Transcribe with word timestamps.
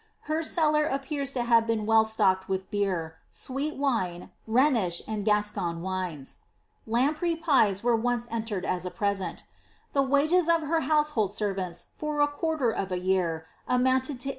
Her 0.21 0.41
cellar 0.41 0.85
appears 0.87 1.31
to 1.33 1.43
have 1.43 1.67
been 1.67 1.85
well 1.85 2.05
stocked 2.05 2.49
with 2.49 2.71
beer, 2.71 3.17
sweet 3.29 3.75
wine, 3.75 4.31
Rhenish 4.47 5.03
and 5.07 5.23
Gascoigne 5.23 5.79
wines. 5.79 6.37
Lam 6.87 7.13
prey 7.13 7.35
pies 7.35 7.85
are 7.85 7.95
once 7.95 8.27
entered 8.31 8.65
as 8.65 8.83
a 8.83 8.89
present 8.89 9.43
The 9.93 10.01
wages 10.01 10.49
of 10.49 10.61
her 10.63 10.79
household 10.79 11.33
servants 11.35 11.91
for 11.99 12.19
a 12.19 12.27
quarter 12.27 12.71
of 12.71 12.91
a 12.91 12.97
year 12.97 13.45
amounted 13.67 14.19
to 14.21 14.29
82 14.29 14.29